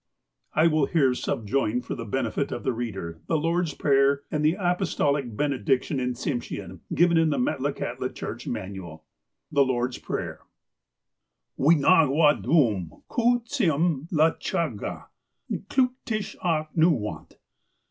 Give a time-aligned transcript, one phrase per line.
[0.55, 4.55] I will here subjoin, for the benefit of the reader, the Lord's Prayer, and the
[4.59, 9.05] Apostolic Benediction in Tsim shean, given in the Metlakahtla Church Manual:
[9.51, 10.39] The Lord^s Prayer"
[11.55, 15.05] Wee Nahgwah dum koo tsim lachahgah,
[15.51, 17.33] IS'clootiksh ah N'oo wahut.